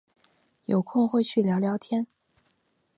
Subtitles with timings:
[0.65, 2.07] 有空会去聊聊天